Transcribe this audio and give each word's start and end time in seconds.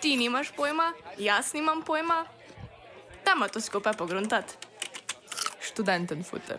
Ti 0.00 0.16
nimaš 0.16 0.50
pojma, 0.56 0.92
jaz 1.18 1.54
nimam 1.54 1.82
pojma. 1.82 2.24
Dajmo 3.24 3.48
to 3.48 3.60
skupaj 3.60 3.92
pogruntati. 3.92 4.54
Študenten 5.60 6.24
futer. 6.24 6.58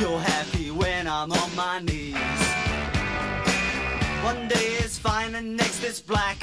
You're 0.00 0.18
happy 0.18 0.72
when 0.72 1.06
I'm 1.06 1.30
on 1.30 1.54
my 1.54 1.78
knees. 1.78 2.16
One 4.24 4.48
day 4.48 4.76
it's 4.82 4.98
fine 4.98 5.36
and 5.36 5.56
next 5.56 5.84
it's 5.84 6.00
black. 6.00 6.36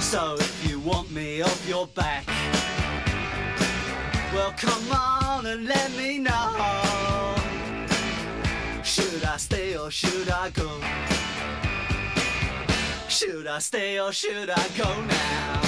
So 0.00 0.36
if 0.38 0.66
you 0.66 0.80
want 0.80 1.10
me 1.10 1.42
off 1.42 1.68
your 1.68 1.86
back, 1.88 2.26
well 4.32 4.54
come 4.56 4.92
on 4.92 5.44
and 5.44 5.66
let 5.66 5.92
me 5.92 6.18
know. 6.18 7.34
Should 8.82 9.22
I 9.22 9.36
stay 9.36 9.76
or 9.76 9.90
should 9.90 10.30
I 10.30 10.48
go? 10.50 10.80
Should 13.08 13.46
I 13.46 13.58
stay 13.58 14.00
or 14.00 14.10
should 14.10 14.48
I 14.48 14.68
go 14.78 14.90
now? 15.04 15.62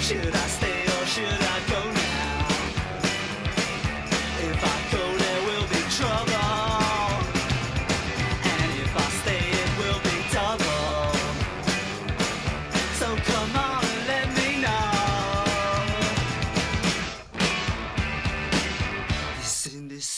Should 0.00 0.34
I 0.34 0.46
stay 0.58 0.82
or 0.82 1.06
should 1.06 1.42
I 1.54 1.60
go 1.68 1.92
now? 1.92 1.99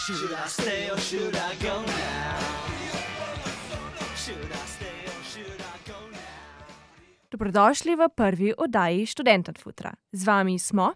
Should 0.00 0.32
I 0.32 0.48
stay 0.48 0.90
or 0.90 0.96
should 0.96 1.36
I 1.36 1.52
go 1.60 1.76
now? 1.84 2.40
Should 4.16 4.48
I 4.48 4.64
stay 4.64 4.98
or 5.04 5.22
should 5.28 5.60
I 5.60 5.76
go 5.84 5.98
now? 6.08 6.64
Dobrodošli 7.30 7.96
v 7.96 8.08
prvi 8.08 8.54
oddaji 8.56 9.06
Študenten 9.06 9.54
Futra. 9.60 9.92
Z 10.12 10.24
vami 10.24 10.58
smo 10.58 10.92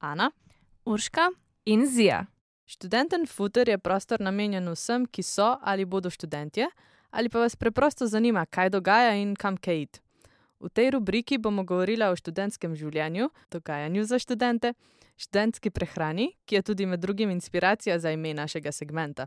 Ana, 0.00 0.30
Urška, 0.84 1.30
in 1.64 1.86
Zija. 1.86 2.26
študenten 2.66 3.26
futer 3.26 3.68
je 3.68 3.78
prostor 3.78 4.20
namenjen 4.20 4.68
vsem, 4.74 5.06
ki 5.06 5.22
so 5.22 5.56
ali 5.62 5.84
bodo 5.84 6.10
študentje, 6.10 6.66
ali 7.10 7.28
pa 7.28 7.38
vas 7.38 7.56
preprosto 7.56 8.06
zanima, 8.06 8.46
kaj 8.46 8.70
dogaja 8.70 9.14
in 9.14 9.36
kam 9.36 9.56
kaj 9.56 9.82
id. 9.82 10.00
V 10.60 10.68
tej 10.68 10.90
rubriki 10.90 11.38
bomo 11.38 11.62
govorili 11.62 12.04
o 12.04 12.16
študentskem 12.16 12.74
življenju, 12.74 13.30
dogajanju 13.50 14.04
za 14.04 14.18
študente, 14.18 14.74
študentski 15.18 15.70
prehrani, 15.70 16.30
ki 16.46 16.58
je 16.58 16.62
tudi 16.62 16.86
med 16.86 17.00
drugim 17.00 17.30
inspiracija 17.30 17.98
za 17.98 18.10
ime 18.10 18.34
našega 18.34 18.72
segmenta. 18.72 19.26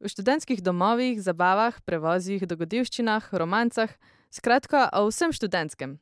V 0.00 0.08
študentskih 0.08 0.62
domovih, 0.62 1.20
zabavah, 1.22 1.80
prevozih, 1.84 2.46
dogodivščinah, 2.46 3.28
romancah, 3.32 3.90
skratka 4.30 4.88
o 4.92 5.06
vsem 5.08 5.32
študentskem. 5.32 5.98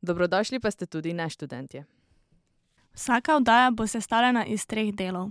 Dobrodošli 0.00 0.60
pa 0.60 0.70
ste 0.70 0.86
tudi 0.86 1.12
ne 1.12 1.26
študentje. 1.30 1.84
Vsaka 2.94 3.36
oddaja 3.36 3.70
bo 3.70 3.86
sestavljena 3.86 4.46
iz 4.46 4.66
treh 4.66 4.94
delov. 4.94 5.30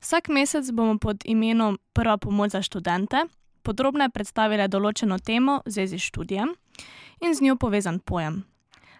Vsak 0.00 0.28
mesec 0.28 0.70
bomo 0.70 0.98
pod 0.98 1.24
imenom 1.24 1.78
Prva 1.92 2.18
pomoč 2.18 2.54
za 2.54 2.62
študente 2.62 3.26
podrobneje 3.68 4.14
predstavili 4.14 4.68
določeno 4.70 5.18
temo 5.18 5.60
v 5.66 5.74
zvezi 5.74 5.98
s 5.98 6.08
študijem 6.08 6.54
in 7.20 7.34
z 7.34 7.44
njo 7.44 7.58
povezan 7.60 8.00
pojem. 8.00 8.44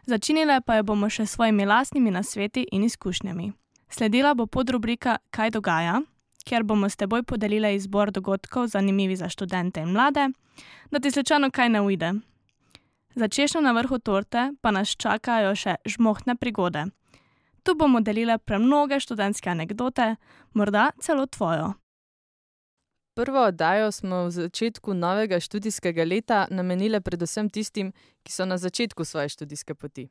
Začinile 0.09 0.61
pa 0.65 0.79
jo 0.79 0.89
bomo 0.89 1.09
še 1.13 1.27
s 1.27 1.37
svojimi 1.37 1.67
lastnimi 1.69 2.13
nasveti 2.13 2.67
in 2.73 2.85
izkušnjami. 2.85 3.53
Sledila 3.91 4.35
bo 4.35 4.47
podrubrika 4.47 5.17
Kaj 5.31 5.51
dogaja, 5.51 6.01
kjer 6.45 6.63
bomo 6.63 6.89
s 6.89 6.97
teboj 6.97 7.23
podelili 7.23 7.75
izbor 7.75 8.11
dogodkov 8.11 8.67
zanimivi 8.67 9.17
za 9.17 9.29
študente 9.29 9.81
in 9.81 9.93
mlade, 9.93 10.29
da 10.91 10.99
ti 10.99 11.11
slučajno 11.11 11.51
kaj 11.51 11.69
ne 11.69 11.81
uide. 11.81 12.13
Za 13.15 13.29
češnjo 13.29 13.61
na 13.61 13.73
vrhu 13.73 13.99
torte 13.99 14.53
pa 14.61 14.71
nas 14.71 14.89
čakajo 14.97 15.55
še 15.55 15.75
žmohtne 15.87 16.37
prigode. 16.37 16.85
Tu 17.63 17.75
bomo 17.75 18.01
delili 18.01 18.39
premnoge 18.39 19.01
študentske 19.01 19.51
anekdote, 19.51 20.17
morda 20.55 20.91
celo 21.01 21.27
tvojo. 21.27 21.73
Prvo 23.19 23.43
oddajo 23.51 23.91
smo 23.93 24.25
v 24.25 24.31
začetku 24.31 24.95
novega 24.95 25.41
študijskega 25.41 26.05
leta 26.05 26.47
namenili 26.51 27.01
predvsem 27.01 27.51
tistim, 27.51 27.93
ki 28.23 28.33
so 28.33 28.47
na 28.47 28.59
začetku 28.59 29.05
svoje 29.05 29.29
študijske 29.29 29.75
poti. 29.75 30.07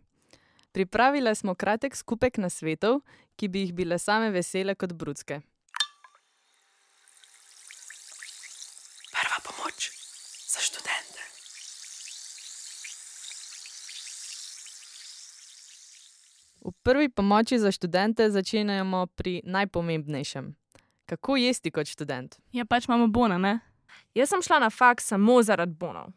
Pripravili 0.77 1.35
smo 1.35 1.55
kratek 1.55 1.95
skupek 1.95 2.37
nasvetov, 2.37 2.99
ki 3.35 3.47
bi 3.47 3.59
jih 3.59 3.73
bile 3.73 3.97
same 3.99 4.29
vesele 4.29 4.75
kot 4.75 4.91
brudske. 4.93 5.39
Prva 9.09 9.39
pomoč 9.47 9.87
za 10.53 10.61
študente. 10.61 11.23
V 16.61 16.71
prvi 16.83 17.09
pomoči 17.09 17.57
za 17.57 17.71
študente 17.71 18.29
začenjamo 18.29 19.07
pri 19.07 19.41
najpomembnejšem. 19.45 20.53
Kako 21.05 21.37
jesti 21.41 21.71
kot 21.71 21.89
študent? 21.89 22.37
Ja, 22.51 22.65
pač 22.69 22.85
imamo 22.85 23.07
bona, 23.07 23.41
ne? 23.41 23.59
Jaz 24.13 24.29
sem 24.29 24.45
šla 24.45 24.59
na 24.59 24.69
faks 24.69 25.09
samo 25.09 25.41
zaradi 25.41 25.73
bonov. 25.73 26.13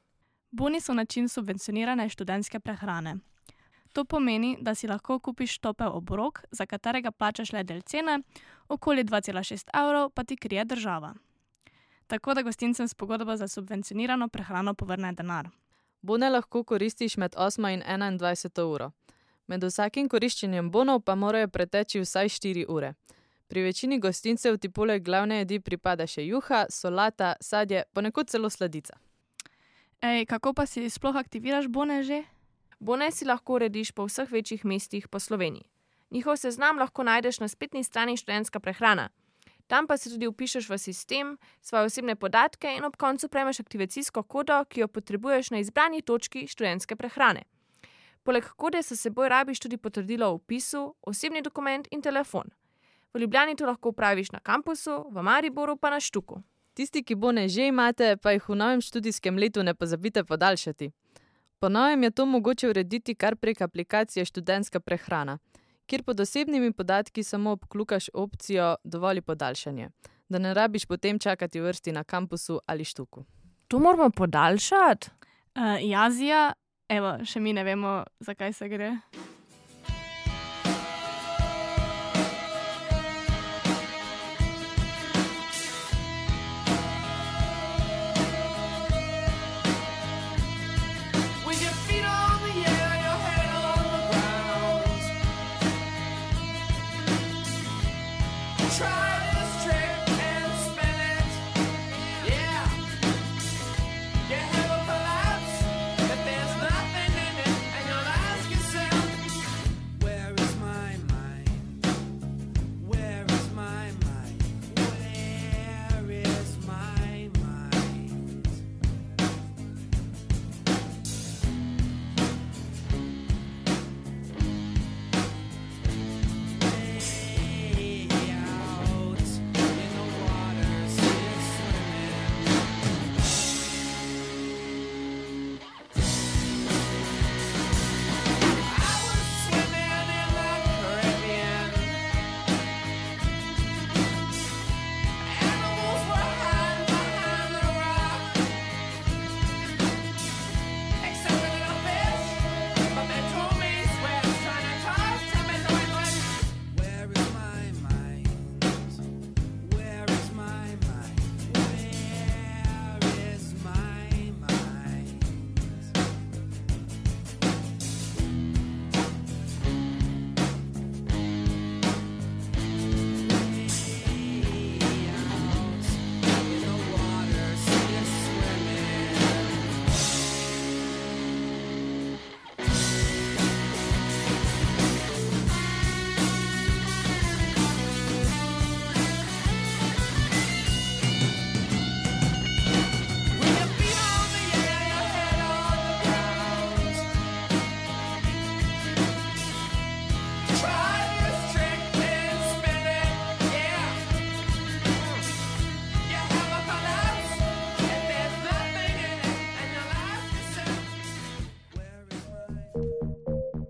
Boni 0.51 0.81
so 0.81 0.93
način 0.93 1.29
subvencionirane 1.29 2.09
študentske 2.09 2.61
prehrane. 2.61 3.17
To 3.93 4.05
pomeni, 4.05 4.57
da 4.61 4.75
si 4.75 4.87
lahko 4.87 5.19
kupiš 5.19 5.59
topel 5.59 5.91
obrok, 5.95 6.45
za 6.51 6.67
katerega 6.67 7.11
plačaš 7.11 7.53
le 7.53 7.65
del 7.65 7.83
cene, 7.83 8.21
okoli 8.69 9.05
2,6 9.05 9.71
evrov 9.75 10.11
pa 10.11 10.25
ti 10.25 10.37
krije 10.37 10.65
država. 10.65 11.15
Tako 12.07 12.35
da 12.35 12.43
gostincem 12.43 12.89
s 12.89 12.95
pogodbo 12.95 13.37
za 13.37 13.49
subvencionirano 13.49 14.29
prehrano 14.29 14.75
povrne 14.75 15.13
denar. 15.13 15.49
Bone 16.03 16.31
lahko 16.31 16.65
koristiš 16.65 17.17
med 17.17 17.35
8 17.37 17.73
in 17.75 17.83
21 17.83 18.63
uro. 18.63 18.91
Med 19.47 19.65
vsakim 19.65 20.09
koriščenjem 20.09 20.71
bonov 20.71 21.01
pa 21.01 21.15
morajo 21.15 21.49
preteči 21.49 22.01
vsaj 22.01 22.29
4 22.29 22.65
ure. 22.69 22.95
Pri 23.49 23.63
večini 23.63 23.99
gostincev 23.99 24.59
ti 24.59 24.69
poleg 24.69 25.03
glavne 25.03 25.41
jedi 25.41 25.61
pripada 25.61 26.07
še 26.07 26.23
juha, 26.23 26.67
solata, 26.71 27.35
sadje, 27.41 27.83
ponekod 27.93 28.31
celo 28.31 28.51
sladica. 28.51 28.95
Ej, 30.01 30.27
kako 30.27 30.53
pa 30.55 30.67
si 30.67 30.91
sploh 30.91 31.17
aktiviraš 31.17 31.67
bone 31.69 32.03
že? 32.03 32.23
Bone 32.81 33.11
si 33.11 33.25
lahko 33.25 33.55
urediš 33.55 33.91
po 33.93 34.07
vseh 34.09 34.31
večjih 34.33 34.65
mestih 34.65 35.09
po 35.09 35.19
Sloveniji. 35.19 35.69
Njihov 36.11 36.37
seznam 36.37 36.79
lahko 36.79 37.03
najdeš 37.03 37.41
na 37.41 37.49
spletni 37.49 37.85
strani 37.85 38.17
Študentska 38.17 38.61
prehrana. 38.61 39.09
Tam 39.67 39.87
pa 39.87 39.97
se 39.97 40.11
tudi 40.11 40.27
upišeš 40.27 40.69
v 40.69 40.79
sistem, 40.79 41.37
svoje 41.61 41.85
osebne 41.85 42.17
podatke 42.17 42.73
in 42.77 42.85
ob 42.85 42.97
koncu 42.97 43.29
prejmeš 43.29 43.61
aktivacijsko 43.61 44.23
kodo, 44.23 44.65
ki 44.65 44.81
jo 44.81 44.89
potrebuješ 44.89 45.51
na 45.51 45.59
izbrani 45.59 46.03
točki 46.03 46.47
študentske 46.47 46.97
prehrane. 46.97 47.43
Poleg 48.23 48.49
kode 48.57 48.83
s 48.83 48.97
seboj 49.01 49.29
rabiš 49.29 49.61
tudi 49.61 49.77
potrdilo 49.77 50.33
o 50.33 50.37
vpisu, 50.37 50.95
osebni 51.03 51.43
dokument 51.43 51.87
in 51.91 52.03
telefon. 52.03 52.51
V 53.15 53.21
Ljubljani 53.21 53.57
to 53.57 53.67
lahko 53.67 53.89
upraviš 53.89 54.33
na 54.33 54.41
kampusu, 54.41 55.05
v 55.11 55.23
Mariboru 55.23 55.77
pa 55.77 55.91
na 55.91 56.01
Štuku. 56.01 56.43
Tisti, 56.75 57.03
ki 57.03 57.15
bone 57.15 57.49
že 57.49 57.67
imate, 57.67 58.17
pa 58.17 58.33
jih 58.33 58.49
v 58.49 58.57
novem 58.57 58.81
študijskem 58.81 59.39
letu 59.39 59.63
ne 59.63 59.75
pozabite 59.75 60.25
podaljšati. 60.25 60.91
Po 61.61 61.69
novem 61.69 62.03
je 62.03 62.11
to 62.11 62.27
mogoče 62.27 62.69
urediti 62.69 63.15
kar 63.15 63.37
prek 63.37 63.61
aplikacije 63.61 64.25
Študentska 64.25 64.81
prehrana, 64.81 65.39
kjer 65.87 66.03
pod 66.03 66.21
osebnimi 66.21 66.73
podatki 66.73 67.23
samo 67.23 67.51
obklukaš 67.51 68.09
opcijo 68.15 68.77
Dovoli 68.85 69.21
podaljšanje, 69.21 69.91
da 70.29 70.39
ne 70.39 70.55
rabiš 70.55 70.87
potem 70.87 71.19
čakati 71.19 71.61
v 71.61 71.67
vrsti 71.67 71.93
na 71.93 72.05
kampusu 72.05 72.61
ali 72.67 72.85
štuku. 72.85 73.25
To 73.69 73.79
moramo 73.79 74.11
podaljšati. 74.11 75.11
Uh, 75.11 75.91
Jazija, 75.91 76.53
evo, 76.89 77.19
še 77.25 77.41
mi 77.41 77.53
ne 77.53 77.65
vemo, 77.65 78.05
zakaj 78.21 78.53
se 78.53 78.69
gre. 78.69 78.97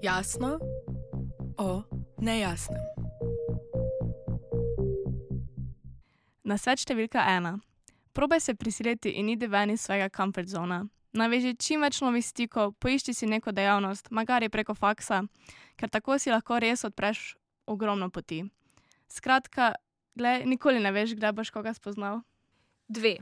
Jasno 0.03 0.59
o 1.59 1.83
nejasnem. 2.25 2.81
Na 6.41 6.57
svet 6.57 6.81
številka 6.81 7.21
ena. 7.29 7.59
Probaj 8.17 8.41
se 8.41 8.55
prisiliti 8.57 9.13
in 9.21 9.29
idi 9.29 9.45
ven 9.45 9.75
iz 9.75 9.85
svojega 9.85 10.09
comfort 10.09 10.49
zona. 10.49 10.87
Naveži 11.13 11.53
čim 11.61 11.85
več 11.85 11.99
novih 12.01 12.25
stikov, 12.25 12.73
poišči 12.81 13.13
si 13.13 13.29
neko 13.29 13.53
dejavnost, 13.53 14.09
magari 14.09 14.49
preko 14.49 14.73
faksa, 14.73 15.21
ker 15.77 15.93
tako 15.93 16.17
si 16.17 16.33
lahko 16.33 16.63
res 16.65 16.87
odpreš 16.89 17.35
ogromno 17.69 18.09
poti. 18.09 18.41
Skratka, 19.13 19.75
glej, 20.17 20.47
nikoli 20.49 20.81
ne 20.81 20.95
veš, 20.97 21.13
kdaj 21.19 21.35
boš 21.37 21.51
koga 21.53 21.75
spoznal. 21.77 22.23
Dve. 22.89 23.19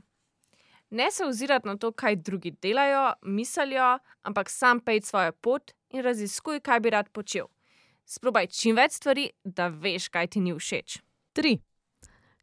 Ne 0.94 1.10
se 1.10 1.26
ozirati 1.26 1.66
na 1.66 1.74
to, 1.74 1.90
kaj 1.90 2.20
drugi 2.22 2.54
delajo, 2.62 3.16
mislijo, 3.26 3.96
ampak 4.22 4.46
sam 4.46 4.78
pej 4.78 5.02
svojo 5.02 5.34
pot 5.42 5.74
in 5.90 6.02
raziskuj, 6.02 6.60
kaj 6.60 6.80
bi 6.80 6.90
rad 6.90 7.08
počel. 7.12 7.46
Sprobaj 8.08 8.46
čim 8.46 8.76
več 8.76 8.96
stvari, 8.96 9.30
da 9.44 9.68
veš, 9.68 10.08
kaj 10.08 10.26
ti 10.34 10.40
ni 10.40 10.54
všeč. 10.56 10.98
Tri. 11.36 11.58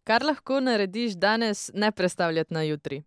Kar 0.06 0.24
lahko 0.24 0.60
narediš 0.62 1.18
danes, 1.18 1.72
ne 1.74 1.92
predstavljati 1.92 2.54
na 2.54 2.62
jutri. 2.62 3.02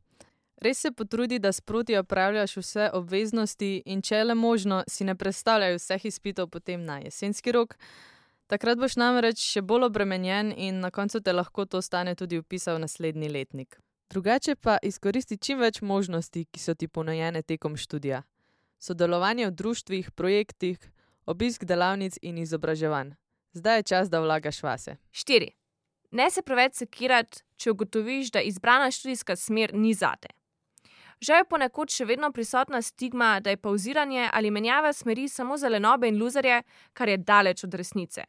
Res 0.58 0.80
se 0.82 0.90
potrudi, 0.90 1.38
da 1.38 1.52
sproti 1.52 1.96
opravljaš 1.96 2.56
vse 2.56 2.90
obveznosti 2.92 3.82
in 3.86 4.02
če 4.02 4.16
je 4.16 4.24
le 4.24 4.34
možno, 4.34 4.82
si 4.90 5.04
ne 5.06 5.14
predstavljaj 5.14 5.76
vseh 5.76 6.06
izpitov 6.10 6.48
potem 6.50 6.82
na 6.82 6.98
jesenski 6.98 7.54
rok. 7.54 7.76
Takrat 8.50 8.80
boš 8.80 8.96
namreč 8.98 9.38
še 9.44 9.62
bolj 9.62 9.86
obremenjen 9.86 10.50
in 10.56 10.80
na 10.82 10.90
koncu 10.90 11.20
te 11.20 11.32
lahko 11.32 11.66
to 11.66 11.82
stane 11.82 12.16
tudi 12.18 12.40
upisal 12.42 12.80
naslednji 12.82 13.28
letnik. 13.28 13.78
Drugače 14.10 14.56
pa 14.56 14.78
izkoristi 14.82 15.36
čim 15.36 15.60
več 15.60 15.82
možnosti, 15.82 16.46
ki 16.50 16.60
so 16.60 16.74
ti 16.74 16.88
ponujene 16.88 17.42
tekom 17.42 17.76
študija. 17.76 18.22
Sodelovanje 18.78 19.46
v 19.46 19.50
društvih, 19.50 20.10
projektih, 20.10 20.78
obisk 21.26 21.64
delavnic 21.64 22.18
in 22.22 22.38
izobraževanj. 22.38 23.14
Zdaj 23.52 23.76
je 23.76 23.82
čas, 23.82 24.10
da 24.10 24.20
vlagaš 24.20 24.62
vase. 24.62 24.96
Štiri. 25.10 25.50
Ne 26.10 26.30
se 26.30 26.42
preveč 26.42 26.74
sekirati, 26.74 27.42
če 27.56 27.70
ugotoviš, 27.70 28.30
da 28.30 28.40
izbrana 28.40 28.90
študijska 28.90 29.36
smer 29.36 29.74
ni 29.74 29.94
zate. 29.94 30.28
Žal 31.20 31.42
je 31.42 31.48
ponekod 31.50 31.90
še 31.90 32.06
vedno 32.06 32.30
prisotna 32.32 32.78
stigma, 32.82 33.40
da 33.40 33.50
je 33.50 33.58
pauziranje 33.58 34.28
ali 34.32 34.50
menjava 34.54 34.92
smeri 34.92 35.28
samo 35.28 35.56
za 35.58 35.68
lenobe 35.68 36.08
in 36.08 36.18
luzerje, 36.18 36.62
kar 36.92 37.08
je 37.08 37.18
daleč 37.18 37.64
od 37.64 37.74
resnice. 37.74 38.24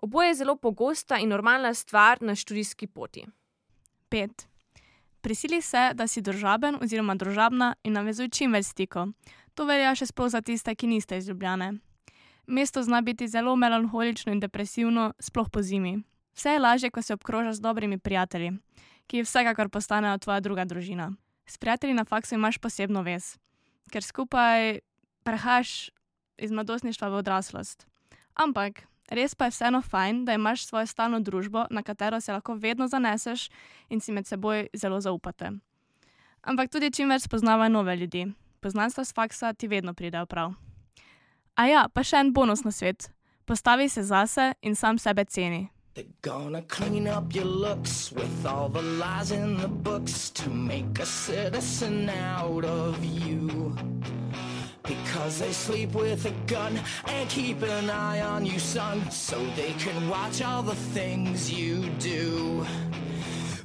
Oboje 0.00 0.28
je 0.28 0.38
zelo 0.40 0.56
pogosta 0.56 1.18
in 1.20 1.28
normalna 1.28 1.74
stvar 1.74 2.22
na 2.22 2.34
študijski 2.34 2.86
poti. 2.86 3.26
5. 4.10 4.46
Prisili 5.20 5.60
se, 5.60 5.90
da 5.94 6.06
si 6.08 6.22
družaben 6.24 6.78
oziroma 6.80 7.14
družabna 7.14 7.74
in 7.84 7.92
navezuj 7.92 8.30
čim 8.32 8.56
več 8.56 8.72
stikov. 8.72 9.12
To 9.60 9.66
velja 9.68 9.90
še 9.92 10.06
sploh 10.08 10.30
za 10.32 10.40
tiste, 10.40 10.72
ki 10.72 10.88
niste 10.88 11.18
iz 11.20 11.26
Ljubljane. 11.28 11.74
Mesto 12.48 12.80
zna 12.80 13.02
biti 13.04 13.26
zelo 13.28 13.52
melanholično 13.60 14.32
in 14.32 14.40
depresivno, 14.40 15.10
sploh 15.20 15.50
po 15.52 15.60
zimi. 15.60 15.98
Vse 16.32 16.54
je 16.54 16.62
lažje, 16.64 16.90
ko 16.90 17.02
se 17.04 17.12
obkrožaš 17.12 17.58
z 17.58 17.64
dobrimi 17.66 17.98
prijatelji, 18.00 18.54
ki 19.04 19.26
vsekakor 19.26 19.68
postanejo 19.68 20.16
tvoja 20.24 20.40
druga 20.40 20.64
družina. 20.64 21.10
S 21.44 21.60
prijatelji 21.60 21.98
na 22.00 22.06
faksu 22.08 22.38
imaš 22.40 22.56
posebno 22.56 23.04
vez, 23.04 23.36
ker 23.92 24.00
skupaj 24.00 24.80
prehajaš 25.28 25.92
iz 26.40 26.56
mladostništva 26.56 27.12
v 27.12 27.20
odraslost. 27.20 27.84
Ampak 28.40 28.86
res 29.12 29.36
pa 29.36 29.52
je 29.52 29.58
vseeno 29.58 29.84
fajn, 29.84 30.24
da 30.24 30.40
imaš 30.40 30.70
svojo 30.72 30.88
stalno 30.88 31.20
družbo, 31.20 31.68
na 31.68 31.84
katero 31.84 32.16
se 32.24 32.32
lahko 32.32 32.56
vedno 32.56 32.88
zaneseš 32.88 33.50
in 33.92 34.00
si 34.00 34.08
med 34.08 34.24
seboj 34.24 34.70
zelo 34.72 35.04
zaupate. 35.04 35.52
Ampak 36.48 36.72
tudi 36.72 36.96
čim 36.96 37.12
več 37.12 37.28
spoznava 37.28 37.68
nove 37.68 38.00
ljudi. 38.00 38.30
Poznanstva 38.60 39.04
s 39.04 39.12
faksa 39.12 39.52
ti 39.52 39.68
vedno 39.68 39.94
pridejo 39.94 40.26
prav. 40.26 40.52
A 41.56 41.66
ja, 41.66 41.88
pa 41.88 42.04
še 42.04 42.20
en 42.20 42.32
bonus 42.32 42.64
na 42.64 42.70
svet. 42.72 43.10
Postavi 43.44 43.88
se 43.88 44.02
zase 44.02 44.52
in 44.62 44.76
sam 44.76 44.98
sebe 44.98 45.24
ceni. 45.24 45.68
They're 45.94 46.06
gonna 46.22 46.62
clean 46.62 47.08
up 47.08 47.34
your 47.34 47.44
looks 47.44 48.12
with 48.12 48.46
all 48.46 48.68
the 48.68 48.82
lies 48.82 49.32
in 49.32 49.56
the 49.56 49.68
books 49.68 50.30
to 50.30 50.48
make 50.48 51.00
a 51.00 51.06
citizen 51.06 52.08
out 52.08 52.64
of 52.64 53.04
you. 53.04 53.74
Because 54.84 55.40
they 55.40 55.52
sleep 55.52 55.94
with 55.94 56.26
a 56.26 56.34
gun 56.46 56.78
and 57.08 57.28
keep 57.28 57.62
an 57.62 57.90
eye 57.90 58.20
on 58.20 58.46
you, 58.46 58.58
son, 58.58 59.10
so 59.10 59.36
they 59.56 59.72
can 59.78 60.08
watch 60.08 60.42
all 60.42 60.62
the 60.62 60.76
things 60.94 61.50
you 61.50 61.84
do. 61.98 62.64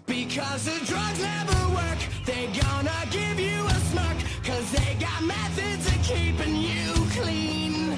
Because 0.06 0.66
the 0.66 0.86
drugs 0.86 1.20
never 1.20 1.76
work, 1.76 1.98
they're 2.26 2.52
gonna 2.62 3.06
give 3.10 3.40
you 3.40 3.66
a 3.66 3.74
smirk, 3.90 4.18
cause 4.44 4.72
they 4.72 4.96
got 5.00 5.24
methods 5.24 5.88
of 5.88 6.02
keeping 6.04 6.56
you 6.56 6.94
clean. 7.12 7.98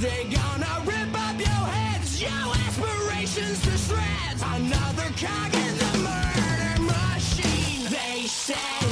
They're 0.00 0.24
gonna 0.24 0.74
rip 0.86 1.14
up 1.14 1.38
your 1.38 1.64
heads, 1.76 2.20
your 2.22 2.30
aspirations 2.30 3.60
to 3.62 3.76
shreds. 3.76 4.42
Another 4.42 5.08
cog 5.20 5.54
in 5.54 5.74
the 5.84 5.98
murder 6.08 6.82
machine. 6.82 7.90
They 7.90 8.26
said, 8.26 8.87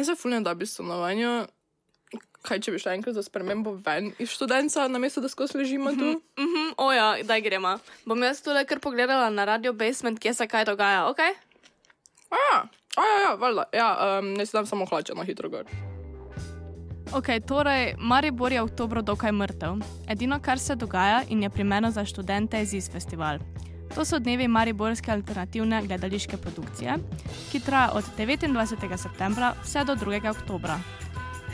Meni 0.00 0.06
se 0.06 0.22
fulno 0.22 0.40
da 0.40 0.54
bi 0.54 0.66
stanovanje. 0.66 1.28
Kaj 2.42 2.60
če 2.64 2.72
bi 2.72 2.78
šla 2.80 2.94
enkrat 2.96 3.12
za 3.12 3.20
spremembo 3.20 3.74
ven 3.84 4.06
iz 4.18 4.30
študenta, 4.32 4.86
namesto 4.88 5.20
da 5.20 5.28
skozi 5.28 5.58
ležimo 5.60 5.92
tu? 5.92 6.14
Mhm, 6.40 6.70
oja, 6.80 7.18
daj 7.28 7.42
gremo. 7.44 7.74
Bom 8.08 8.24
jaz 8.24 8.40
tole 8.40 8.64
kar 8.64 8.80
pogledala 8.80 9.28
na 9.30 9.44
radio 9.44 9.74
basement, 9.76 10.16
kje 10.16 10.32
se 10.34 10.46
kaj 10.48 10.64
dogaja, 10.64 11.04
ok? 11.10 11.20
A 12.32 12.40
ja, 12.46 12.62
a 12.96 13.06
ja, 13.10 13.20
ja, 13.26 13.34
valjda. 13.34 13.64
Ja, 13.76 13.90
um, 14.22 14.32
ne 14.40 14.46
sedem 14.46 14.66
samo 14.66 14.88
hlače 14.88 15.12
na 15.20 15.28
hitro 15.28 15.52
gor. 15.52 15.68
Ok, 17.12 17.28
torej, 17.44 17.92
Maribor 17.98 18.56
je 18.56 18.62
v 18.62 18.70
oktobru 18.72 19.04
dokaj 19.04 19.36
mrtev. 19.36 19.84
Edino, 20.08 20.40
kar 20.40 20.58
se 20.58 20.80
dogaja 20.80 21.26
in 21.28 21.42
je 21.44 21.52
primerno 21.52 21.92
za 21.92 22.08
študente, 22.08 22.56
je 22.64 22.72
ZIS 22.72 22.88
festival. 22.88 23.44
To 23.94 24.04
so 24.04 24.18
dnevi 24.18 24.48
Mariborske 24.48 25.12
alternativne 25.12 25.82
gledališke 25.86 26.36
produkcije, 26.36 26.94
ki 27.50 27.60
traja 27.60 27.90
od 27.92 28.04
29. 28.18 28.96
septembra 28.96 29.54
vse 29.64 29.84
do 29.84 29.96
2. 29.96 30.30
oktobra. 30.30 30.78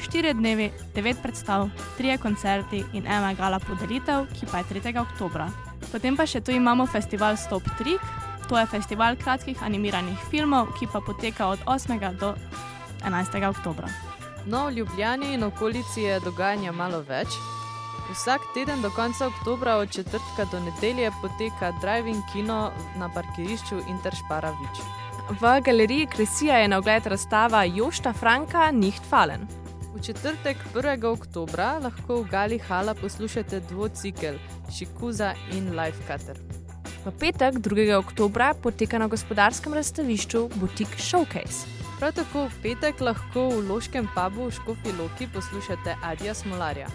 Štiri 0.02 0.34
dnevi, 0.34 0.70
devet 0.94 1.16
predstav, 1.22 1.68
trije 1.96 2.18
koncerti 2.18 2.84
in 2.92 3.06
ena 3.06 3.32
gala 3.34 3.58
podelitev, 3.58 4.26
ki 4.36 4.46
pa 4.52 4.58
je 4.58 4.64
3. 4.64 5.00
oktobra. 5.00 5.48
Potem 5.92 6.16
pa 6.16 6.26
še 6.26 6.40
tu 6.40 6.52
imamo 6.52 6.86
festival 6.86 7.36
Stop 7.36 7.64
Trik, 7.78 8.04
to 8.48 8.58
je 8.58 8.66
festival 8.66 9.16
kratkih 9.16 9.62
animiranih 9.62 10.28
filmov, 10.30 10.74
ki 10.78 10.86
pa 10.92 11.00
poteka 11.00 11.48
od 11.48 11.64
8. 11.64 12.18
do 12.20 12.34
11. 13.04 13.48
oktobra. 13.48 13.88
No, 14.46 14.68
v 14.68 14.76
Ljubljani 14.76 15.34
in 15.34 15.42
okolici 15.42 16.04
je 16.04 16.20
dogajanja 16.20 16.72
malo 16.72 17.00
več. 17.00 17.55
Vsak 18.12 18.40
teden 18.54 18.82
do 18.82 18.90
konca 18.90 19.26
oktobra, 19.26 19.76
od 19.76 19.90
četrtka 19.90 20.44
do 20.52 20.60
nedelje, 20.60 21.10
poteka 21.22 21.72
drive-in 21.80 22.22
kino 22.32 22.70
na 22.96 23.08
parkirišču 23.08 23.80
Interspara 23.88 24.50
Vič. 24.50 24.80
V 25.40 25.60
galeriji 25.60 26.06
Kresija 26.06 26.58
je 26.58 26.68
na 26.68 26.78
ogled 26.78 27.06
razstava 27.06 27.64
Jošta 27.64 28.12
Franka 28.12 28.70
Nicht 28.70 29.02
Fallen. 29.10 29.48
V 29.94 30.02
četrtek, 30.02 30.56
1. 30.74 31.04
oktobra, 31.04 31.78
lahko 31.82 32.20
v 32.22 32.28
Gali 32.30 32.58
Hala 32.58 32.94
poslušate 32.94 33.60
dvocikel 33.60 34.34
Šikuza 34.78 35.34
in 35.52 35.72
Life 35.78 35.98
Cutter. 36.06 36.38
V 37.04 37.12
petek, 37.18 37.54
2. 37.54 37.94
oktobra, 37.98 38.54
poteka 38.54 38.98
na 38.98 39.06
gospodarskem 39.06 39.74
razstavišču 39.74 40.48
Butik 40.54 40.94
Showcase. 40.98 41.66
Prav 41.98 42.12
tako 42.12 42.46
v 42.46 42.62
petek 42.62 43.00
lahko 43.00 43.48
v 43.48 43.66
Loškem 43.68 44.08
pubu 44.14 44.46
v 44.46 44.54
Škofi 44.54 44.92
Loki 44.98 45.26
poslušate 45.32 45.96
Adija 46.02 46.34
Smolarja. 46.34 46.86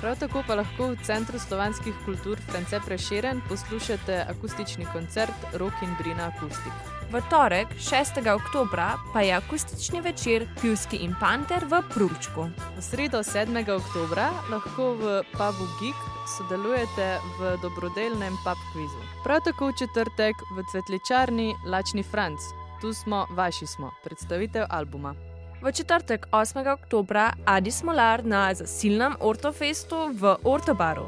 Prav 0.00 0.16
tako 0.16 0.40
pa 0.46 0.54
lahko 0.54 0.86
v 0.94 0.96
Centru 1.04 1.38
slovanskih 1.38 1.94
kultur 2.04 2.38
France 2.48 2.80
Preširen 2.86 3.40
poslušate 3.48 4.24
akustični 4.32 4.86
koncert 4.92 5.36
Rock 5.52 5.82
in 5.82 5.92
Brina 5.98 6.32
Akustik. 6.32 6.72
V 7.12 7.20
torek, 7.30 7.68
6. 7.76 8.22
oktobra, 8.34 8.94
pa 9.12 9.20
je 9.20 9.32
akustični 9.32 10.00
večer 10.00 10.46
Pivski 10.60 10.96
in 10.96 11.14
Panter 11.20 11.64
v 11.68 11.82
Prulčku. 11.94 12.48
V 12.76 12.82
sredo 12.82 13.18
7. 13.18 13.52
oktobra 13.76 14.30
lahko 14.50 14.94
v 14.94 15.20
pubu 15.36 15.68
Geek 15.80 16.00
sodelujete 16.38 17.18
v 17.38 17.56
dobrodelnem 17.62 18.32
pub 18.44 18.60
kvizu. 18.72 19.00
Prav 19.24 19.44
tako 19.44 19.68
v 19.68 19.76
četrtek 19.84 20.36
v 20.56 20.64
cvetličarni 20.72 21.54
Lačni 21.66 22.02
Franc. 22.02 22.40
Tu 22.80 22.92
smo, 22.92 23.26
vaši 23.36 23.66
smo, 23.66 23.92
predstavitev 24.04 24.64
albuma. 24.70 25.29
V 25.62 25.72
četrtek, 25.72 26.26
8. 26.32 26.72
oktobra, 26.72 27.32
Adi 27.44 27.70
Smolar 27.70 28.24
na 28.24 28.54
zasilnem 28.54 29.12
Ortofestu 29.20 30.08
v 30.16 30.36
Ortobaru. 30.44 31.04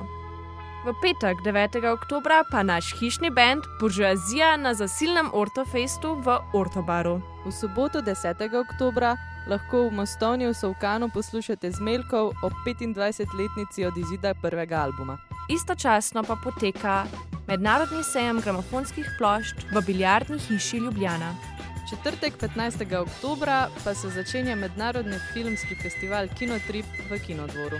V 0.84 0.92
petek, 1.00 1.40
9. 1.44 1.80
oktobra, 1.88 2.44
pa 2.50 2.62
naš 2.62 2.92
hišni 3.00 3.30
bend 3.30 3.64
Buržoazija 3.80 4.56
na 4.56 4.74
zasilnem 4.74 5.30
Ortofestu 5.32 6.20
v 6.20 6.36
Ortobaru. 6.52 7.22
V 7.46 7.52
soboto 7.52 8.02
10. 8.04 8.36
oktobra 8.52 9.16
lahko 9.48 9.88
v 9.88 10.04
Mostovni 10.04 10.44
v 10.46 10.52
Sovkanu 10.52 11.08
poslušate 11.08 11.72
Zmelkov 11.72 12.36
ob 12.44 12.52
25-letnici 12.66 13.88
od 13.88 13.96
izida 13.96 14.34
prvega 14.34 14.84
albuma. 14.84 15.16
Istočasno 15.48 16.28
pa 16.28 16.36
poteka 16.36 17.08
mednarodni 17.48 18.04
sejem 18.04 18.40
gramofonskih 18.40 19.16
plošč 19.18 19.72
v 19.72 19.80
Biljardni 19.86 20.38
hiši 20.38 20.76
Ljubljana. 20.76 21.51
Četrtek 21.92 22.38
15. 22.40 22.96
oktobra 22.96 23.68
pa 23.84 23.94
se 23.94 24.10
začenja 24.10 24.54
mednarodni 24.56 25.16
filmski 25.32 25.74
festival 25.82 26.28
Kinotrip 26.38 26.86
v 27.10 27.18
Kinodvoru. 27.26 27.76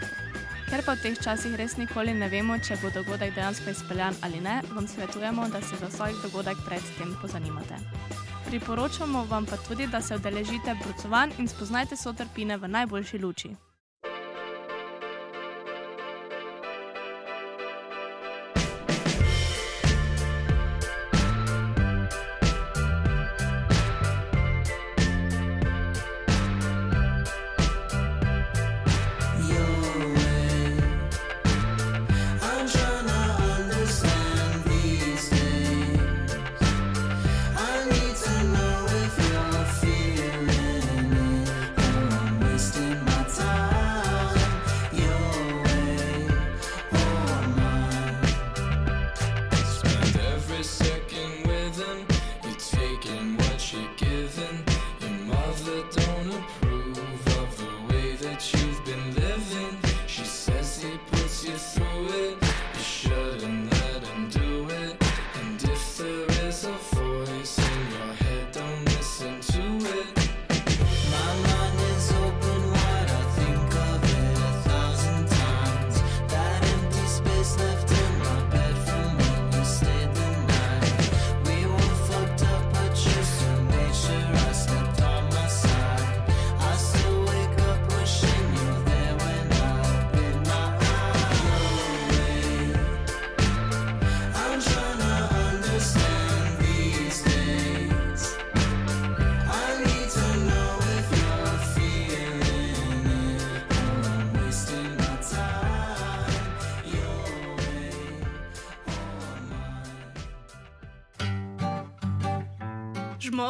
Ker 0.69 0.85
pa 0.85 0.93
v 0.93 1.01
teh 1.03 1.17
časih 1.17 1.57
res 1.57 1.79
nikoli 1.81 2.13
ne 2.13 2.29
vemo, 2.29 2.59
če 2.61 2.77
bo 2.83 2.91
dogodek 2.93 3.33
dejansko 3.33 3.73
izpeljan 3.73 4.21
ali 4.21 4.45
ne, 4.45 4.61
vam 4.75 4.89
svetujemo, 4.89 5.49
da 5.49 5.63
se 5.65 5.81
za 5.81 5.89
vsak 5.89 6.21
dogodek 6.27 6.61
predtem 6.69 7.17
pozanimate. 7.23 7.81
Priporočamo 8.51 9.25
vam 9.33 9.49
pa 9.49 9.57
tudi, 9.57 9.89
da 9.89 10.03
se 10.05 10.21
udeležite 10.21 10.77
brucovanj 10.85 11.33
in 11.39 11.49
spoznajte 11.49 11.97
sotrpine 11.97 12.61
v 12.61 12.69
najboljši 12.69 13.19
luči. 13.19 13.57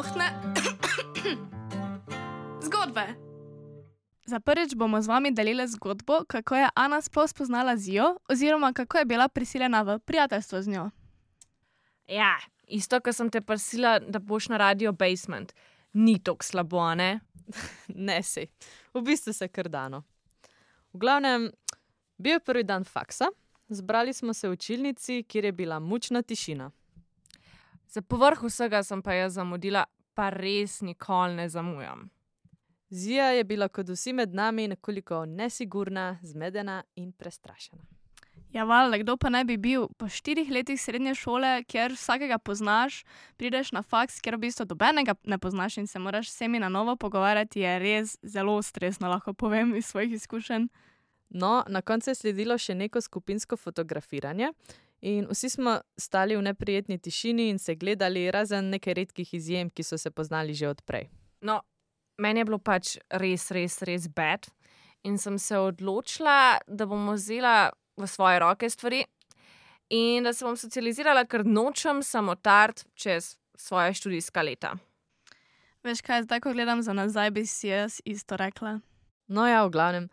Žmohtne 0.03 0.27
zgodbe. 2.67 3.15
Za 4.27 4.41
prvič 4.41 4.75
bomo 4.75 5.03
z 5.03 5.07
vami 5.07 5.31
delili 5.31 5.69
zgodbo, 5.69 6.25
kako 6.27 6.57
je 6.57 6.69
Ana 6.75 7.03
sploh 7.03 7.31
spoznala 7.31 7.77
Zijo, 7.77 8.19
oziroma 8.29 8.73
kako 8.73 8.99
je 8.99 9.05
bila 9.05 9.29
prisiljena 9.29 9.83
v 9.83 9.99
prijateljstvo 9.99 10.63
z 10.63 10.69
njo. 10.69 10.91
Ja, 12.09 12.39
isto, 12.67 13.01
kar 13.01 13.15
sem 13.15 13.31
te 13.31 13.41
prosila, 13.41 13.99
da 13.99 14.19
boš 14.19 14.49
na 14.49 14.57
radio 14.57 14.93
basement. 14.93 15.53
Ni 15.93 16.19
tako 16.23 16.45
slabo, 16.45 16.79
a 16.79 16.95
ne? 16.95 17.21
Ne 17.95 18.23
si, 18.23 18.47
v 18.95 19.03
bistvu 19.03 19.33
se 19.33 19.49
kar 19.49 19.69
dano. 19.69 20.03
V 20.93 20.99
glavnem, 20.99 21.51
bil 22.19 22.33
je 22.33 22.41
prvi 22.41 22.65
dan 22.65 22.85
faksa, 22.85 23.31
zbrali 23.69 24.13
smo 24.13 24.35
se 24.35 24.49
v 24.49 24.53
učilnici, 24.53 25.23
kjer 25.23 25.45
je 25.45 25.53
bila 25.53 25.79
mučna 25.79 26.23
tišina. 26.23 26.71
Za 27.93 28.01
povrh 28.03 28.41
vsega 28.43 28.83
sem 28.83 29.03
pa 29.05 29.13
jaz 29.13 29.35
zamudila, 29.37 29.85
pa 30.15 30.31
res 30.33 30.81
nikoli 30.81 31.37
ne 31.37 31.49
zamujam. 31.49 32.07
Zija 32.89 33.27
je 33.37 33.45
bila 33.45 33.69
kot 33.69 33.89
vsi 33.89 34.13
med 34.17 34.35
nami 34.35 34.69
nekoliko 34.69 35.27
nesigurna, 35.27 36.19
zmedena 36.23 36.83
in 36.97 37.13
prestrašena. 37.13 37.85
Ja, 38.53 38.65
valjda, 38.65 38.99
kdo 38.99 39.17
pa 39.17 39.29
ne 39.29 39.45
bi 39.45 39.57
bil 39.57 39.87
po 39.97 40.09
štirih 40.09 40.51
letih 40.51 40.81
srednje 40.81 41.15
šole, 41.15 41.65
kjer 41.65 41.93
vsakega 41.93 42.39
poznaš, 42.39 43.03
prideš 43.37 43.73
na 43.73 43.83
faks, 43.83 44.21
kjer 44.21 44.37
v 44.37 44.47
bistvu 44.47 44.67
dobenega 44.69 45.15
ne 45.25 45.39
poznaš 45.39 45.77
in 45.81 45.87
se 45.87 45.99
moraš 45.99 46.31
s 46.31 46.37
vsemi 46.37 46.61
na 46.61 46.69
novo 46.69 46.97
pogovarjati, 46.97 47.61
je 47.61 47.79
res 47.79 48.17
zelo 48.23 48.57
stresno, 48.63 49.09
lahko 49.09 49.33
povem 49.33 49.77
iz 49.77 49.87
svojih 49.87 50.13
izkušenj. 50.13 50.69
No, 51.29 51.65
na 51.69 51.83
koncu 51.83 52.11
je 52.11 52.15
sledilo 52.15 52.59
še 52.59 52.75
neko 52.75 53.01
skupinsko 53.01 53.57
fotografiranje, 53.57 54.53
in 55.03 55.27
vsi 55.31 55.51
smo 55.51 55.81
stali 55.99 56.37
v 56.37 56.43
neprijetni 56.43 56.99
tišini 56.99 57.49
in 57.51 57.59
se 57.59 57.75
gledali, 57.75 58.31
razen 58.31 58.71
nekaj 58.71 58.95
redkih 58.95 59.35
izjem, 59.35 59.71
ki 59.71 59.83
so 59.83 59.99
se 59.99 60.11
poznali 60.11 60.55
že 60.55 60.69
odprej. 60.69 61.09
No, 61.41 61.61
meni 62.19 62.41
je 62.41 62.45
bilo 62.45 62.59
pač 62.59 62.97
res, 63.11 63.51
res, 63.51 63.83
res 63.83 64.09
bed. 64.09 64.47
In 65.03 65.19
sem 65.19 65.39
se 65.39 65.59
odločila, 65.59 66.63
da 66.67 66.87
bom 66.87 67.11
vzela 67.11 67.73
v 67.99 68.07
svoje 68.07 68.39
roke 68.39 68.71
stvari 68.71 69.03
in 69.91 70.25
da 70.25 70.33
se 70.33 70.45
bom 70.47 70.57
socializirala, 70.57 71.27
ker 71.27 71.43
nočem 71.45 72.03
samotart 72.03 72.87
čez 72.95 73.37
svoje 73.59 73.95
študijska 73.99 74.43
leta. 74.43 74.77
Veš 75.83 76.01
kaj, 76.07 76.23
zdaj, 76.23 76.41
ko 76.41 76.53
gledam 76.55 76.83
za 76.83 76.95
nazaj, 76.95 77.31
bi 77.31 77.43
si 77.47 77.69
jaz 77.69 77.99
isto 78.05 78.39
rekla. 78.39 78.79
No, 79.27 79.47
ja, 79.49 79.65
v 79.67 79.75
glavnem, 79.75 80.07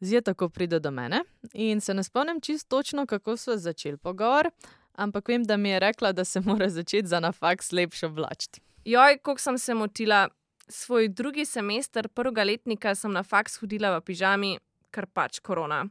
Zija 0.00 0.20
tako 0.20 0.48
pride 0.48 0.78
do 0.78 0.90
mene 0.90 1.22
in 1.52 1.80
se 1.80 1.94
ne 1.94 2.02
spomnim 2.04 2.40
čisto 2.40 2.76
točno, 2.76 3.06
kako 3.06 3.36
so 3.36 3.56
začeli 3.56 3.96
pogovor, 3.96 4.50
ampak 4.92 5.28
vem, 5.28 5.44
da 5.44 5.56
mi 5.56 5.70
je 5.70 5.80
rekla, 5.80 6.12
da 6.12 6.24
se 6.24 6.40
mora 6.40 6.68
začeti 6.68 7.08
za 7.08 7.20
na 7.20 7.32
faks 7.32 7.72
lepše 7.72 8.06
oblačiti. 8.06 8.60
Joj, 8.84 9.18
koliko 9.18 9.40
sem 9.40 9.58
se 9.58 9.74
motila. 9.74 10.28
Svoj 10.70 11.08
drugi 11.08 11.44
semester 11.44 12.08
prvega 12.08 12.44
letnika 12.44 12.94
sem 12.94 13.12
na 13.12 13.22
faks 13.22 13.56
hodila 13.56 13.94
v 13.96 14.02
pižami, 14.04 14.58
ker 14.92 15.06
pač 15.06 15.38
korona. 15.40 15.86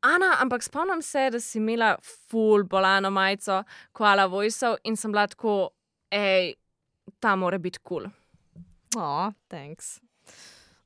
Ana, 0.00 0.30
ampak 0.40 0.64
spomnim 0.64 1.02
se, 1.02 1.26
da 1.30 1.40
si 1.40 1.58
imela 1.58 1.90
full 2.00 2.64
bolano 2.64 3.10
majico, 3.10 3.62
koala 3.92 4.24
vojsov 4.26 4.78
in 4.84 4.96
sem 4.96 5.12
bila 5.12 5.26
tako, 5.28 5.74
hej, 6.08 6.54
ta 7.20 7.36
mora 7.36 7.58
biti 7.58 7.82
kul. 7.84 8.08
Cool. 8.08 9.02
O, 9.04 9.32
thanks. 9.48 10.00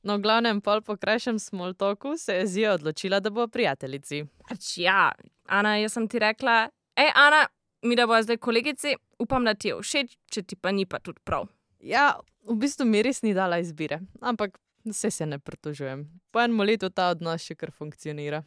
No, 0.05 0.19
v 0.19 0.21
glavnem, 0.21 0.61
pol 0.61 0.83
po 0.85 0.93
krajšem 1.01 1.39
smoltoku 1.39 2.17
se 2.17 2.35
je 2.35 2.47
Zija 2.47 2.73
odločila, 2.73 3.19
da 3.19 3.31
bo 3.33 3.47
prijateljici. 3.47 4.21
Pač 4.49 4.77
ja, 4.77 5.09
Ana, 5.49 5.79
jaz 5.81 5.95
sem 5.97 6.05
ti 6.07 6.21
rekla, 6.21 6.67
hej, 6.99 7.09
Ana, 7.17 7.47
mi 7.81 7.97
da 7.97 8.05
bo 8.05 8.19
zdaj 8.21 8.37
kolegici, 8.37 8.93
upam, 9.19 9.45
da 9.49 9.55
ti 9.57 9.71
je 9.71 9.79
všeč, 9.81 10.13
če 10.29 10.43
ti 10.45 10.55
pa 10.61 10.69
ni 10.71 10.85
pa 10.85 10.99
tudi 11.01 11.23
prav. 11.25 11.47
Ja, 11.81 12.19
v 12.45 12.57
bistvu 12.61 12.85
mi 12.85 13.01
res 13.01 13.23
ni 13.25 13.33
dala 13.33 13.57
izbire, 13.63 14.03
ampak 14.21 14.59
vse 14.85 15.09
se 15.11 15.25
ne 15.25 15.39
pritožujem. 15.41 16.05
Po 16.29 16.43
enem 16.43 16.61
letu 16.61 16.91
ta 16.93 17.09
odnos 17.15 17.41
še 17.41 17.57
kar 17.57 17.73
funkcionira. 17.73 18.43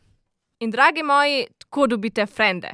In 0.62 0.70
dragi 0.70 1.02
moji, 1.02 1.48
tako 1.58 1.88
dobite 1.90 2.26
frende. 2.26 2.70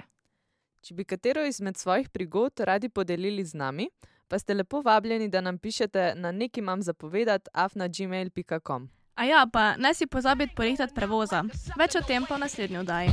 Če 0.85 0.93
bi 0.93 1.09
katero 1.09 1.45
izmed 1.49 1.81
svojih 1.81 2.13
prigod 2.13 2.61
radi 2.61 2.93
podelili 2.93 3.45
z 3.45 3.57
nami, 3.57 3.89
pa 4.29 4.39
ste 4.39 4.55
lepo 4.55 4.81
vabljeni, 4.81 5.29
da 5.29 5.41
nam 5.41 5.59
pišete 5.59 6.13
na 6.17 6.33
neki 6.33 6.61
imam 6.61 6.83
zapovedati 6.83 7.51
afna.gmail.com. 7.53 8.89
A 9.15 9.25
ja, 9.25 9.47
pa 9.53 9.77
ne 9.77 9.95
si 9.95 10.07
pozabiti 10.07 10.55
porihtati 10.57 10.95
prevoza. 10.95 11.45
Več 11.79 11.95
o 11.95 12.03
tem 12.03 12.27
pa 12.27 12.35
v 12.35 12.41
naslednji 12.43 12.79
oddaji. 12.79 13.11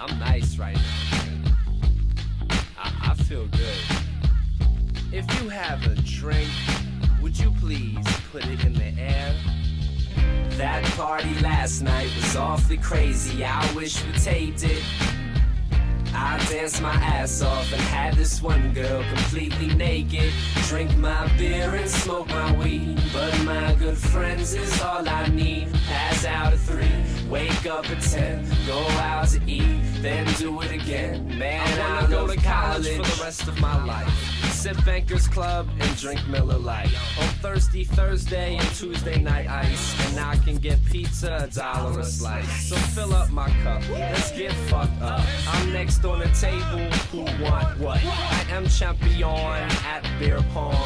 I'm 0.00 0.18
nice 0.18 0.58
right 0.58 0.76
now. 0.76 1.12
I, 2.78 3.12
I 3.12 3.14
feel 3.24 3.46
good. 3.46 4.02
If 5.12 5.26
you 5.38 5.50
have 5.50 5.86
a 5.86 5.94
drink, 6.02 6.50
would 7.20 7.38
you 7.38 7.52
please 7.60 8.06
put 8.32 8.44
it 8.46 8.64
in 8.64 8.72
the 8.72 8.92
air? 8.98 9.34
That 10.56 10.84
party 10.96 11.34
last 11.40 11.82
night 11.82 12.10
was 12.16 12.36
awfully 12.36 12.78
crazy. 12.78 13.44
I 13.44 13.60
wish 13.74 14.02
we 14.04 14.12
taped 14.12 14.64
it. 14.64 14.82
I 16.14 16.44
danced 16.48 16.82
my 16.82 16.94
ass 16.94 17.42
off 17.42 17.72
and 17.72 17.80
had 17.82 18.14
this 18.14 18.42
one 18.42 18.72
girl 18.74 19.02
completely 19.14 19.74
naked. 19.74 20.32
Drink 20.68 20.96
my 20.96 21.26
beer 21.36 21.74
and 21.74 21.88
smoke 21.88 22.28
my 22.28 22.52
weed. 22.56 23.00
But 23.12 23.38
my 23.44 23.74
good 23.74 23.96
friends 23.96 24.54
is 24.54 24.80
all 24.80 25.08
I 25.08 25.28
need. 25.28 25.72
Pass 25.86 26.24
out 26.24 26.52
at 26.52 26.58
three, 26.58 26.90
wake 27.28 27.66
up 27.66 27.88
at 27.90 28.02
ten, 28.02 28.46
go 28.66 28.78
out 28.98 29.28
to 29.28 29.40
eat, 29.46 29.80
then 30.00 30.26
do 30.34 30.60
it 30.62 30.70
again. 30.72 31.26
Man, 31.38 31.80
I, 31.80 32.02
wanna 32.02 32.08
go 32.08 32.26
to 32.26 32.36
college 32.36 32.96
for 32.96 33.02
the 33.02 33.22
rest 33.22 33.48
of 33.48 33.58
my 33.60 33.84
life. 33.84 34.41
Sip 34.62 34.84
Bankers 34.84 35.26
Club 35.26 35.68
and 35.80 35.96
drink 35.96 36.20
Miller 36.28 36.56
Lite. 36.56 36.94
On 37.20 37.26
Thursday, 37.42 37.82
Thursday, 37.82 38.54
and 38.54 38.68
Tuesday 38.76 39.20
night 39.20 39.48
ice. 39.48 40.08
And 40.08 40.20
I 40.20 40.36
can 40.36 40.54
get 40.54 40.78
pizza 40.84 41.48
a 41.50 41.52
dollar 41.52 41.98
a 41.98 42.04
slice. 42.04 42.68
So 42.68 42.76
fill 42.76 43.12
up 43.12 43.28
my 43.30 43.50
cup, 43.64 43.82
let's 43.90 44.30
get 44.30 44.52
fucked 44.70 45.02
up. 45.02 45.26
I'm 45.48 45.72
next 45.72 46.04
on 46.04 46.20
the 46.20 46.28
table, 46.28 46.78
who 47.10 47.22
want 47.42 47.76
what? 47.80 47.98
I 48.04 48.46
am 48.50 48.68
champion 48.68 49.24
at 49.84 50.06
beer 50.20 50.40
pong. 50.54 50.76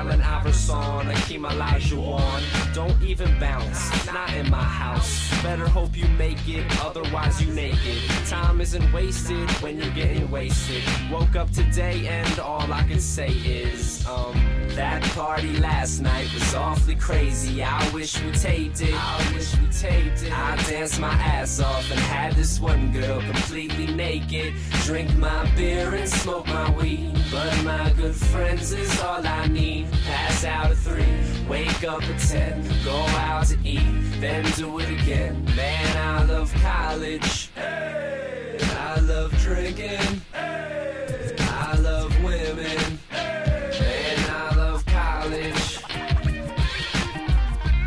Allen 0.00 0.22
Iverson, 0.22 1.10
Akeem 1.12 1.44
Olajuwon. 1.46 2.40
Don't 2.72 3.02
even 3.02 3.38
bounce, 3.38 4.06
not 4.06 4.32
in 4.32 4.48
my 4.48 4.62
house. 4.62 5.30
Better 5.42 5.68
hope 5.68 5.94
you 5.94 6.08
make 6.16 6.48
it, 6.48 6.64
otherwise 6.82 7.42
you 7.42 7.52
naked. 7.52 7.98
Time 8.26 8.62
isn't 8.62 8.90
wasted 8.94 9.50
when 9.62 9.76
you're 9.76 9.94
getting 9.94 10.30
wasted. 10.30 10.82
Woke 11.10 11.36
up 11.36 11.50
today 11.50 12.08
and 12.08 12.38
all 12.38 12.72
I 12.72 12.82
can 12.84 12.98
say 12.98 13.28
is, 13.28 14.06
um, 14.06 14.32
that 14.74 15.02
party 15.14 15.58
last 15.58 16.00
night 16.00 16.32
was 16.32 16.54
awfully 16.54 16.94
crazy. 16.94 17.62
I 17.62 17.90
wish 17.90 18.18
we 18.22 18.30
taped 18.32 18.80
it. 18.80 18.94
I 18.94 19.32
wish 19.34 19.54
we 19.58 19.66
taped 19.66 20.22
it. 20.22 20.32
I 20.32 20.56
danced 20.68 20.98
my 20.98 21.12
ass 21.12 21.60
off 21.60 21.90
and 21.90 22.00
had 22.00 22.32
this 22.34 22.58
one 22.58 22.90
girl 22.90 23.20
completely 23.20 23.88
naked. 23.88 24.54
Drink 24.90 25.16
my 25.18 25.48
beer 25.54 25.94
and 25.94 26.08
smoke 26.08 26.48
my 26.48 26.68
weed. 26.72 27.16
But 27.30 27.62
my 27.62 27.92
good 27.96 28.12
friends 28.12 28.72
is 28.72 29.00
all 29.00 29.24
I 29.24 29.46
need. 29.46 29.86
Pass 30.04 30.44
out 30.44 30.72
at 30.72 30.78
three, 30.78 31.04
wake 31.48 31.84
up 31.84 32.02
at 32.02 32.18
ten, 32.18 32.68
go 32.84 32.96
out 32.96 33.46
to 33.46 33.58
eat, 33.62 33.86
then 34.18 34.44
do 34.56 34.80
it 34.80 34.90
again. 34.90 35.44
Man, 35.54 35.96
I 35.96 36.24
love 36.24 36.52
college. 36.54 37.50
Hey. 37.54 38.58
I 38.60 38.98
love 38.98 39.30
drinking. 39.38 40.22
Hey. 40.32 41.36
I 41.38 41.76
love 41.76 42.12
women. 42.24 42.98
Hey. 43.10 44.16
And 44.16 44.26
I 44.32 44.56
love 44.56 44.84
college. 44.86 45.84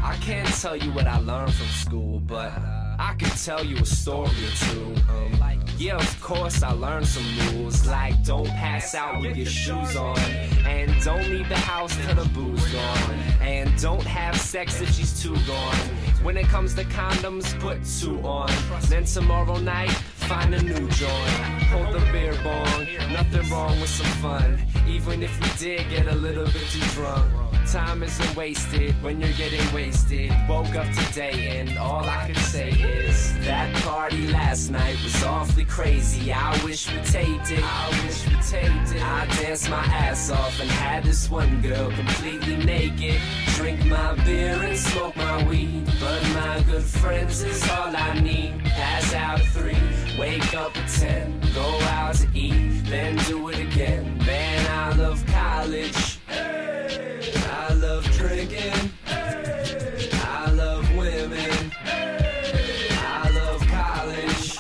I 0.02 0.18
can't 0.22 0.48
tell 0.62 0.78
you 0.78 0.90
what 0.94 1.08
I 1.08 1.18
learned 1.18 1.54
from 1.54 1.68
school, 1.68 2.20
but 2.22 2.54
I 2.98 3.14
can 3.20 3.32
tell 3.32 3.62
you 3.62 3.76
a 3.76 3.86
story 3.86 4.30
or 4.30 4.56
two. 4.56 4.96
Um, 5.10 5.63
yeah, 5.84 5.98
of 5.98 6.22
course, 6.22 6.64
I 6.64 6.72
learned 6.72 7.06
some 7.06 7.26
rules, 7.58 7.86
like 7.86 8.24
don't 8.24 8.48
pass 8.48 8.96
out 8.96 9.22
with 9.22 9.36
your 9.36 9.46
shoes 9.46 9.98
on, 9.98 10.18
and 10.66 10.90
don't 11.04 11.30
leave 11.30 11.50
the 11.50 11.58
house 11.58 11.94
till 11.98 12.16
the 12.16 12.30
booze 12.30 12.72
gone, 12.72 13.12
and 13.42 13.70
don't 13.82 14.04
have 14.04 14.40
sex 14.40 14.80
if 14.80 14.94
she's 14.94 15.22
too 15.22 15.36
gone. 15.46 15.76
When 16.24 16.38
it 16.38 16.46
comes 16.46 16.74
to 16.76 16.86
condoms, 16.86 17.60
put 17.60 17.84
two 18.00 18.18
on. 18.26 18.50
Then 18.88 19.04
tomorrow 19.04 19.58
night, 19.58 19.94
find 20.34 20.56
a 20.56 20.64
new 20.64 20.88
joint. 20.90 21.40
Hold 21.72 21.94
the 21.94 22.00
beer 22.12 22.36
bong, 22.44 22.88
nothing 23.12 23.48
wrong 23.52 23.80
with 23.80 23.90
some 23.90 24.14
fun. 24.24 24.60
Even 24.88 25.22
if 25.22 25.34
we 25.42 25.50
did 25.60 25.88
get 25.90 26.08
a 26.08 26.16
little 26.16 26.46
bit 26.46 26.66
too 26.74 26.86
drunk. 26.96 27.32
Time 27.72 28.04
isn't 28.04 28.36
wasted 28.36 28.94
when 29.04 29.22
you're 29.22 29.38
getting 29.44 29.66
wasted. 29.74 30.32
Woke 30.50 30.76
up 30.76 30.88
today 30.94 31.58
and 31.58 31.78
all 31.78 32.04
I 32.04 32.26
can 32.28 32.36
say 32.36 32.70
is 32.70 33.34
that 33.46 33.74
party 33.84 34.28
last 34.28 34.70
night 34.70 34.98
was 35.04 35.24
awfully 35.24 35.66
crazy. 35.66 36.34
I 36.34 36.52
wish 36.64 36.92
we 36.92 37.00
taped 37.04 37.52
it. 37.52 37.64
I 37.64 37.90
wish 38.04 38.28
we 38.28 38.36
taped 38.42 38.92
it. 38.96 39.02
I 39.02 39.26
danced 39.42 39.70
my 39.70 39.86
ass 40.06 40.30
off 40.30 40.60
and 40.60 40.70
had 40.70 41.04
this 41.04 41.30
one 41.30 41.62
girl 41.62 41.90
completely 41.92 42.58
naked. 42.58 43.20
Drink 43.56 43.86
my 43.86 44.14
beer 44.26 44.62
and 44.62 44.78
smoke 44.78 45.16
my 45.16 45.48
weed. 45.48 45.86
But 46.00 46.22
my 46.34 46.64
good 46.70 46.84
friends 46.84 47.44
is 47.44 47.64
all 47.70 47.96
I 47.96 48.20
need. 48.20 48.60
Pass 48.66 49.14
out 49.14 49.40
three, 49.56 49.78
Wake 50.18 50.54
up 50.54 50.78
at 50.78 50.88
10, 50.90 51.42
go 51.56 51.62
out 51.62 52.14
to 52.14 52.28
eat, 52.36 52.84
then 52.86 53.16
do 53.26 53.50
it 53.50 53.60
again. 53.60 54.16
Man, 54.20 54.68
I 54.70 54.96
love 54.96 55.26
college. 55.26 56.20
Hey. 56.28 57.34
I 57.50 57.74
love 57.74 58.04
drinking. 58.12 58.92
Hey. 59.06 60.10
I 60.14 60.52
love 60.52 60.88
women. 60.96 61.72
Hey. 61.72 62.88
I 62.92 63.30
love 63.32 63.62
college. 63.68 64.60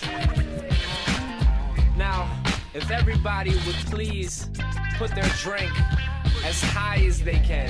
Now, 1.95 2.27
if 2.73 2.89
everybody 2.89 3.51
would 3.51 3.75
please 3.91 4.49
put 4.97 5.13
their 5.13 5.29
drink 5.37 5.71
as 6.43 6.61
high 6.63 7.03
as 7.05 7.21
they 7.21 7.39
can, 7.39 7.69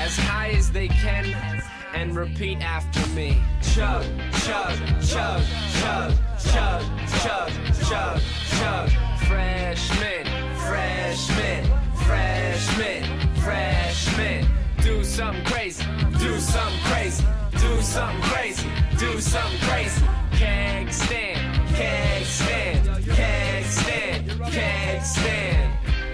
as 0.00 0.16
high 0.16 0.50
as 0.56 0.72
they 0.72 0.88
can, 0.88 1.62
and 1.94 2.16
repeat 2.16 2.62
after 2.62 3.06
me. 3.08 3.42
Chug 3.60 4.06
chug, 4.44 4.76
chug, 5.00 5.42
chug, 5.78 6.12
chug, 6.40 6.82
chug, 7.22 7.50
chug, 7.86 8.20
chug. 8.58 8.90
Freshman, 9.28 10.26
freshman, 10.66 11.64
freshman, 12.04 13.04
freshman. 13.36 14.46
Do 14.82 15.04
something 15.04 15.44
crazy, 15.44 15.84
do 16.18 16.40
something 16.40 16.80
crazy, 16.90 17.24
do 17.52 17.80
something 17.82 18.22
crazy, 18.22 18.68
do 18.98 19.20
something 19.20 19.60
crazy. 19.60 20.02
Keg 20.32 20.92
stand, 20.92 21.68
keg 21.76 22.24
stand, 22.24 23.04
keg 23.06 23.64
stand, 23.64 24.42
keg 24.50 25.02
stand. 25.02 25.72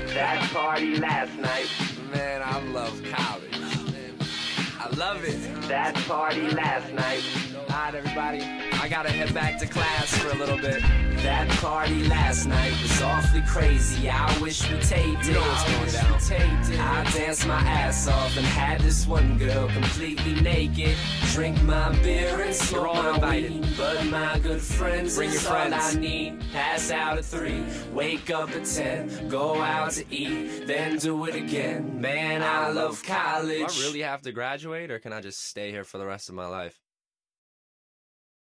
That 0.08 0.50
party 0.52 0.96
last 0.96 1.34
night. 1.38 1.68
Man, 2.12 2.42
I 2.42 2.60
love 2.72 3.02
college. 3.10 3.56
I 4.80 4.88
love 4.96 5.24
it. 5.24 5.68
That 5.68 5.94
party 6.06 6.48
last 6.50 6.92
night. 6.92 7.47
Everybody. 7.94 8.42
I 8.74 8.86
gotta 8.88 9.10
head 9.10 9.32
back 9.32 9.58
to 9.60 9.66
class 9.66 10.16
for 10.18 10.30
a 10.30 10.34
little 10.34 10.58
bit. 10.58 10.82
That 11.22 11.48
party 11.60 12.04
last 12.06 12.46
night 12.46 12.72
was 12.82 13.00
awfully 13.02 13.42
crazy. 13.42 14.08
I 14.10 14.38
wish 14.40 14.62
we 14.70 14.78
taped 14.80 15.22
it. 15.22 15.26
You 15.28 15.32
know 15.34 15.40
what's 15.40 15.64
going 15.64 15.90
down. 15.90 16.20
Taped 16.20 16.70
it. 16.70 16.78
I 16.80 17.10
danced 17.12 17.46
my 17.46 17.58
ass 17.60 18.06
off 18.06 18.36
and 18.36 18.46
had 18.46 18.80
this 18.82 19.06
one 19.06 19.38
girl 19.38 19.68
completely 19.68 20.34
naked. 20.40 20.96
Drink 21.32 21.60
my 21.62 21.90
beer 22.02 22.40
and 22.40 22.54
smoke 22.54 22.80
You're 22.80 22.88
all 22.88 23.02
my 23.02 23.14
invited. 23.14 23.50
weed. 23.52 23.74
But 23.76 24.04
my 24.06 24.38
good 24.38 24.60
friends 24.60 25.16
Bring 25.16 25.30
your 25.30 25.38
is 25.40 25.46
all 25.46 25.56
I 25.74 25.94
need. 25.94 26.42
Pass 26.52 26.90
out 26.90 27.18
at 27.18 27.24
three, 27.24 27.64
wake 27.92 28.30
up 28.30 28.50
at 28.50 28.64
ten, 28.64 29.28
go 29.28 29.60
out 29.60 29.92
to 29.92 30.04
eat, 30.14 30.66
then 30.66 30.98
do 30.98 31.24
it 31.24 31.34
again. 31.34 32.00
Man, 32.00 32.42
I 32.42 32.68
love 32.68 33.02
college. 33.02 33.74
Do 33.74 33.82
I 33.82 33.86
really 33.86 34.02
have 34.02 34.22
to 34.22 34.32
graduate, 34.32 34.90
or 34.90 34.98
can 34.98 35.12
I 35.12 35.20
just 35.20 35.44
stay 35.46 35.70
here 35.70 35.84
for 35.84 35.98
the 35.98 36.06
rest 36.06 36.28
of 36.28 36.34
my 36.34 36.46
life? 36.46 36.78